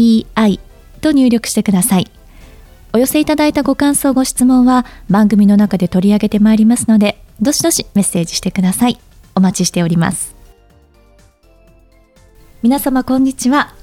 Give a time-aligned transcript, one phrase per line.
[0.00, 0.60] ZENTOKEIEI
[1.00, 2.10] と入力してください。
[2.92, 8.98] お寄せいただいたご感想、ご質問は番組の中で取り上げてまいりますので、どしどしメッセージしてください。
[9.34, 10.34] お待ちしております。
[12.62, 13.74] 皆様こんにちは。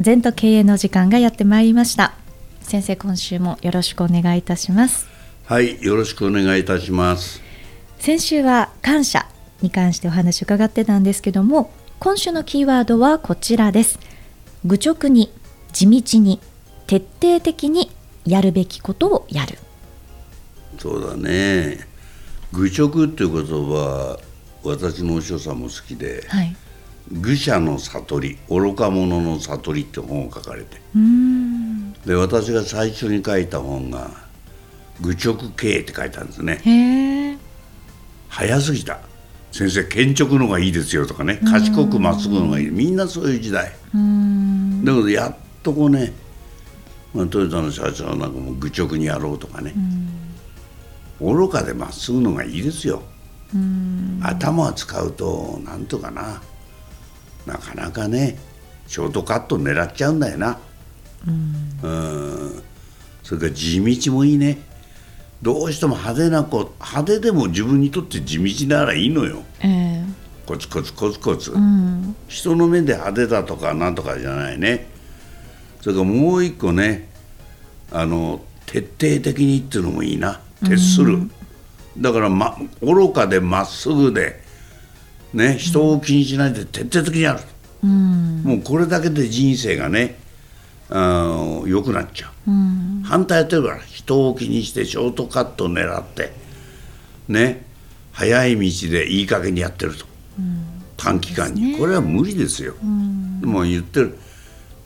[0.00, 2.14] 全と経営の時間がやってまいりました。
[2.60, 5.06] 先生、今週もよろしくお願いいたします。
[5.44, 7.42] はい、よろしくお願いいたします。
[7.98, 9.26] 先週は感謝
[9.60, 14.00] に関してお話伺ってたんですけども、今週のキーワードはこちらです
[14.64, 15.32] 愚直に
[15.72, 16.40] 地道に
[16.86, 17.90] 徹底的に
[18.26, 19.58] やるべきことをやる。
[20.78, 21.86] そうだね。
[22.52, 24.18] 愚直っていう言葉
[24.62, 26.54] 私のお師匠さんも好きで、はい、
[27.10, 30.76] 愚者の悟り愚か者の悟りって本を書かれて。
[32.06, 34.10] で私が最初に書いた本が
[35.00, 37.38] 「愚直経営」って書いたんですね。
[38.28, 39.00] 早すぎた。
[39.52, 41.38] 先生建築のがいいですよとかね。
[41.44, 42.70] 賢くまっすぐのがいい。
[42.70, 43.66] みんなそういう時代。
[43.66, 43.70] だ
[44.94, 46.12] けどやっとこうね、
[47.14, 49.74] まあ、トヨタの社長なんかも愚直にやろうとかね。
[51.20, 53.02] 愚かでまっすぐのがいいですよ。
[54.22, 56.42] 頭を使うとなんとかな。
[57.46, 58.38] なかなかね
[58.86, 60.58] ショートカット狙っちゃうんだよな。
[61.26, 62.62] うん。
[63.22, 64.72] それから地道もいいね。
[65.42, 70.04] どうしても派手な子派手でも自分にとって地道ならいいのよ、えー、
[70.46, 74.86] コツコツコツコツ、うん、人の目で派手だとかなんとかじゃないね
[75.82, 77.08] それからもう一個ね
[77.90, 80.40] あの徹底的にっていうのもいいな。
[80.64, 81.30] 徹する、うん、
[81.98, 84.40] だから、ま、愚かでまっすぐで
[85.34, 87.40] ね人を気にしないで徹底的にやる、
[87.84, 90.18] うん、もうこれだけで人生がね
[90.88, 96.32] 良くなっちゃう、うん、反対やってるから人を気にしてショートカットを狙って
[97.28, 97.64] ね
[98.12, 100.04] 早い道でいい加減にやってると、
[100.38, 100.64] うん、
[100.98, 104.18] 短期間に、ね、これは無理ですよ、も言ってる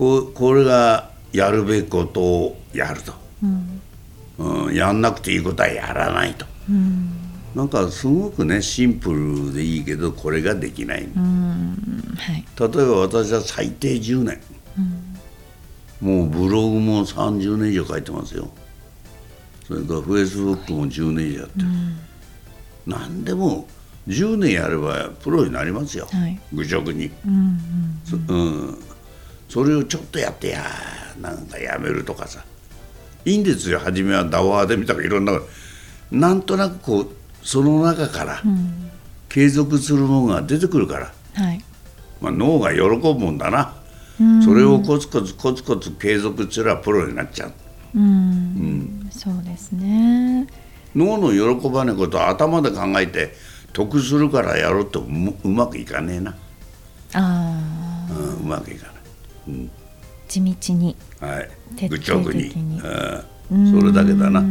[0.00, 3.12] ここれがやるべきことをやると、
[4.38, 7.10] うん、やんなくていいことはやらないと、うん、
[7.54, 11.06] なんかすごくねシンプルでいいけどこれができない、は
[12.32, 14.40] い、例えば私は最低10年、
[16.00, 18.48] もうブログも30年以上書いてますよ。
[19.68, 21.66] それからフェイスブックも10年以上やってる、
[22.86, 23.68] 何でも
[24.08, 27.58] 10年やればプロになりますよ、はい、愚直に、うん
[28.28, 28.78] うん、うん、
[29.50, 30.64] それをちょっとやってや
[31.20, 32.42] なんかやめるとかさ。
[33.26, 33.78] いいんですよ。
[33.78, 35.38] 初めはダワーで見たかいろんな
[36.10, 37.08] なんとなくこう
[37.42, 38.42] その中から
[39.28, 41.62] 継続するものが出てくるから、はい、
[42.20, 43.74] まあ、脳が喜ぶもんだな、
[44.44, 47.52] それをコツコツコツコツ継続すればプロになっちゃう。
[47.94, 50.46] うん、うん、そうですね。
[50.96, 53.34] 脳の喜ばないことは頭で考えて
[53.72, 56.34] 得するからやろうとうまくいかねえな
[57.12, 57.60] あ、
[58.10, 58.94] うん、うまくいかない、
[59.48, 59.70] うん、
[60.28, 61.88] 地道にはい。
[61.88, 62.52] 愚直に。
[63.50, 64.44] うん、それだけだな。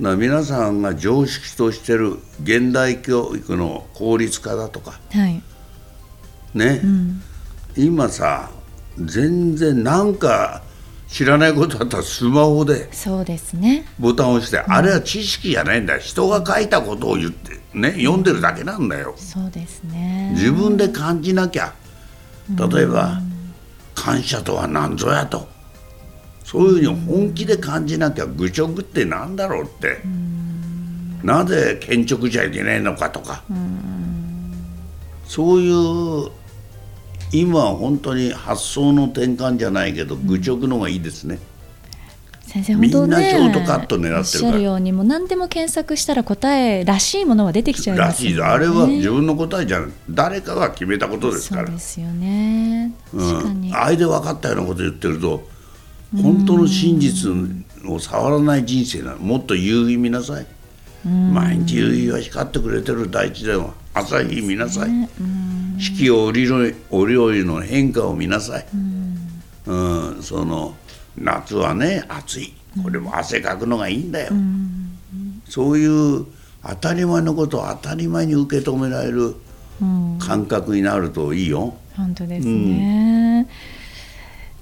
[0.00, 5.42] だ皆さんが常識としてる現代教育の効率化だとか、はい、
[6.54, 7.22] ね、うん、
[7.76, 8.50] 今さ
[8.98, 10.62] 全然なんか
[11.08, 12.90] 知らないことだったらスマホで。
[12.92, 13.84] そうですね。
[13.98, 20.30] ボタンを押して、うん、あれは知識じゃないんだ人が書いたことを言ってね読んでるだけなんだよ、そうですね。
[20.34, 21.74] 自分で感じなきゃ。
[22.50, 23.20] 例えば、
[24.00, 25.46] 感謝とは何ぞやと。
[26.42, 30.00] そういうふうに本気で感じなきゃ愚直って何だろうって、
[31.22, 33.42] なぜ建直じゃいけないのかとか、
[35.26, 36.30] そういう
[37.30, 41.38] 今は本当に発想の転換じゃないけど、愚直の方がいいですね。
[42.52, 48.42] 先生本当ね、みんなショートカット狙ってるからおっしゃるようにもう何でも検索したら答えらしいものは出てきちゃいますよね。
[48.42, 51.66] あれは自分の答えじゃない誰かが決めたことですから。
[51.66, 52.92] そうですよね。
[53.12, 53.68] 確かに。
[53.68, 55.48] うん、あれで分かったようなこと言ってると
[56.20, 57.30] 本当の真実
[57.88, 60.46] を触らない人生なのもっと夕日見なさい。
[61.04, 64.90] 毎日夕日は光ってくれてる大地でも朝日見なさい。
[65.78, 70.76] 四季折々の変化を見なさい、うん、うん、その
[71.20, 72.54] 夏はね暑い。
[72.82, 74.98] これも汗かくのがいいんだよ、うん、
[75.44, 76.26] そういう
[76.62, 79.34] 当たり前のことを当たり前に受け止められる
[80.18, 81.74] 感覚になるといいよ。
[81.96, 83.46] 本当ですね、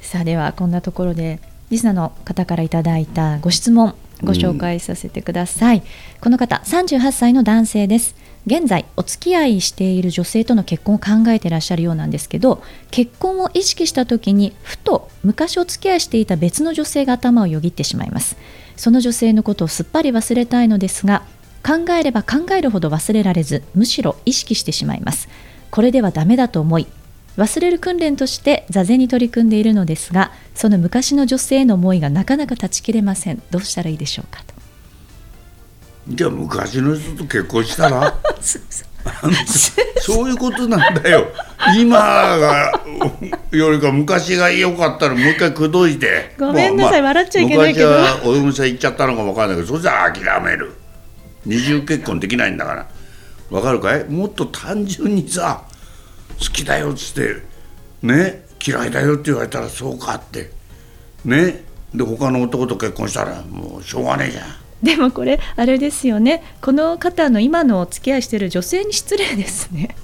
[0.00, 1.40] さあではこんなところで
[1.70, 3.94] リスナーの方からいただいたご質問
[4.24, 5.84] ご紹介させてください、うん、
[6.20, 8.16] この方38歳の男性です
[8.48, 18.36] 現在お付き合いしている女性との結婚を考えてらっしゃるようなんですけど結婚を意識した時にふと昔お付き合いしていた別の女性が頭をよぎってしまいます。
[18.76, 21.24] その女性のことをすっぱり忘れたいのですが
[21.62, 25.28] 考えれば考えるほど忘れられずむしろ意識してしまいます。
[25.70, 26.86] これではダメだと思い
[27.36, 33.42] 忘れる訓練として座禅に取り組んでいるのですがその昔の女性への思いがなかなか断ち切れません。
[33.50, 34.57] どうしたらいいでしょうかと。
[36.08, 38.14] じゃあ昔の人と結婚したら
[40.00, 41.26] そういうことなんだよ。
[41.78, 42.72] 今が
[43.50, 46.34] よりか昔が良かったらもう一回口説いて。
[46.38, 47.88] ごめんなさい、まあ、笑っちゃいけないけど。
[47.88, 49.68] 昔はお嫁さん行っちゃったのかも分かんないけど。
[49.68, 50.72] それじゃ諦める。
[51.44, 52.86] 二重結婚できないんだから。
[53.50, 54.04] 分かるかい？
[54.04, 55.62] もっと単純にさ
[56.38, 57.42] 好きだよっつって
[58.02, 58.44] ね？
[58.64, 60.50] 嫌いだよって言われたらそうかって。
[61.24, 61.64] ね？
[61.94, 66.42] で他の男と結婚したらもうしょうがねえじゃんでもこれあれですよね。
[66.60, 69.96] この方の今のお付き合いしてる女性に失礼ですね。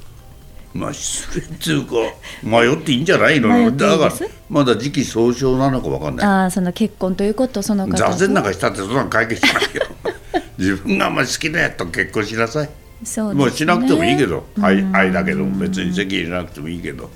[0.72, 1.94] まあ失礼っていうか
[2.42, 4.12] 迷っていいんじゃないのだから
[4.48, 6.26] まだ時期尚早なのか分かんない。
[6.26, 9.82] ああその結婚ということその方座禅なんかしたってそんなの解決しないよ。
[10.58, 12.70] 自分があんまり好きなやつと結婚しなさい。
[13.04, 14.44] そう、ね、もうしなくてもいいけど。
[14.60, 17.10] 愛愛だけど別に籍入れなくてもいいけど。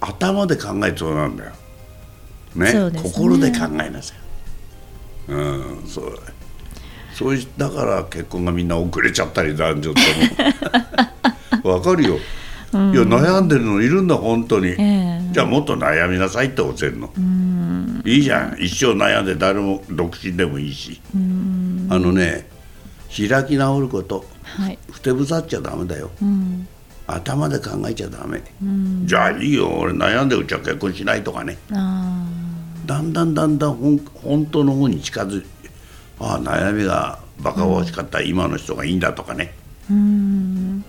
[0.00, 1.52] 頭で考えそうなんだよ。
[2.56, 4.25] ね、ね、心で考えなさい
[5.28, 5.84] うん。
[5.86, 6.18] そう。
[7.16, 10.00] そういうだから結婚がみんな遅れちゃったり男女と
[11.62, 11.64] も。
[11.76, 12.18] わかるよ、
[12.72, 17.10] うん、いや悩んでるのいるんだ本当に、えー、じゃあもっと悩みなさいって教えるの。
[18.04, 18.56] いいじゃん。
[18.60, 21.00] 一生悩んで誰も独身でもいいし。
[21.88, 22.48] あのね
[23.08, 26.68] 開き直ること、はい、ふてぶさっちゃダメだよ、うん、
[27.06, 29.70] 頭で考えちゃダメ、うん、じゃあいいよ。
[29.78, 31.56] 俺悩んでうちは結婚しないとかね
[32.86, 35.46] だんだんだんだんほん本当の方に近づい
[36.18, 39.54] ああ悩みがバカ惜しかった今の人がいいんだとかね、
[39.90, 40.84] うん、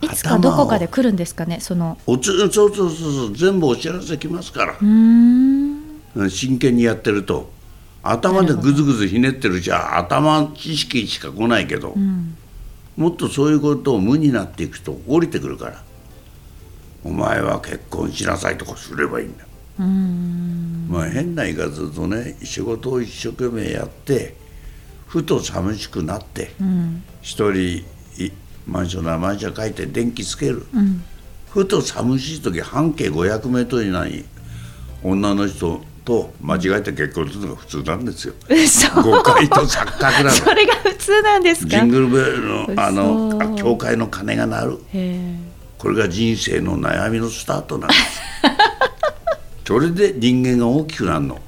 [0.00, 4.78] いつかどこかで来るんですかねそのおつそうそうそうそう全部お知らせきますから。
[6.28, 7.50] 真剣にやってると。
[8.02, 12.36] 頭でぐずぐずひねってるじゃ頭知識しか来ないけど、うん、
[12.96, 15.82] もっとそういうことを無になっていくと降りてくるから。
[17.04, 19.44] お前は結婚しなさいとかすればいいんだ
[19.78, 24.34] まあ変な言い方するとね仕事を一生懸命やって
[25.06, 26.52] ふと寂しくなって
[27.22, 27.82] 一、うん、人
[28.66, 31.02] マンションなマンション書いて電気つける、うん、
[31.50, 34.24] ふと寂しい時半径500メートル以内に
[35.02, 38.34] 女の人と間違えて結婚するのが普通なんですよ。
[39.02, 40.30] 誤解と錯覚なの。
[40.30, 44.78] それが普通なんですジングルベルのあの教会の鐘が鳴る。
[45.78, 48.31] これが人生の悩みのスタートなんです。
[49.72, 51.40] それで人間が大きくなるの？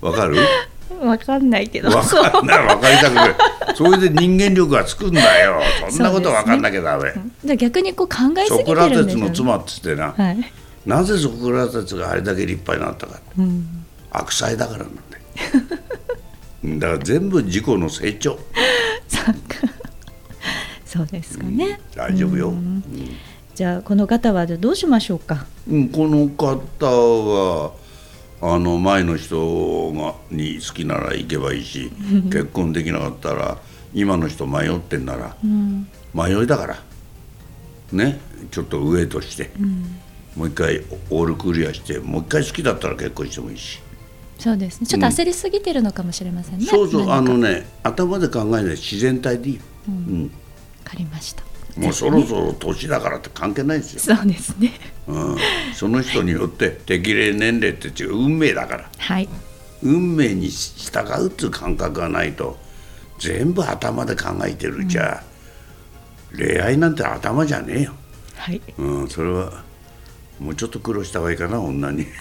[0.00, 0.36] わかる？
[1.04, 1.90] わかんないけど。
[1.90, 3.34] わかんないわかりたくない。
[3.74, 5.60] それで人間力がつくんだよ。
[5.90, 7.12] そんなことわかんなきゃダメ。
[7.44, 8.64] じゃ逆にこう考えすぎてるん。
[8.64, 10.14] ソクラテスの妻っつってな。
[10.16, 10.52] はい、
[10.86, 13.20] なぜソクラテスがあれだけ立派になったか。
[13.38, 18.38] うん悪妻だからなんだだから全部自己の成長
[20.84, 22.82] そうですかね、うん、大丈夫よ、うん、
[23.60, 27.72] じゃあこの方はどうしましょうか、うん、この方は
[28.40, 31.92] あの前の人がに好きなら行けばいいし
[32.32, 33.58] 結婚できなかったら
[33.92, 35.36] 今の人迷ってんなら、
[36.14, 36.78] 迷いだから
[37.92, 38.18] ね
[38.50, 39.50] ちょっと上として、
[40.36, 43.78] もう一回オールクリアしてもう一回好きだったら結婚してもいいし。
[44.38, 44.86] そうですね。
[44.86, 50.30] ちょっと焦りすぎてるのかもしれませんね、うん、そうそうあのね頭で考えない自然体でいいうん、うん、
[50.82, 54.16] かりましたもうそろそろ年だからって関係ないですよ。
[54.16, 54.72] そうですね、
[55.06, 55.36] うん、
[55.74, 58.90] その人によって適齢年齢って違う運命だから。
[58.98, 59.28] はい。
[59.82, 62.58] 運命に従うっていう感覚がないと
[63.18, 65.22] 全部頭で考えてるじゃ、
[66.32, 67.92] うん、恋愛なんて頭じゃねえよ。
[68.36, 69.62] はい、うん、それは
[70.38, 72.06] もうちょっと苦労した方がいいかな女に。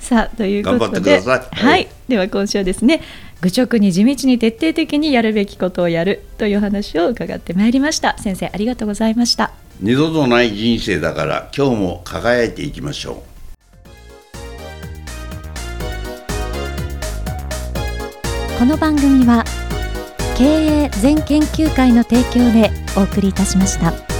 [0.00, 1.20] さあということで。
[1.20, 3.02] はい、はい、では今週はですね
[3.42, 8.16] 愚直に地道に徹底的にやるべきことをやるという話を伺ってまいりました。
[8.18, 9.50] 先生ありがとうございました。
[9.80, 13.16] 二度とない人生だから今日も輝いていきましょう。
[18.60, 19.44] この番組は
[20.38, 20.44] 経
[20.84, 24.11] 営全研究会の提供でお送りいたしました。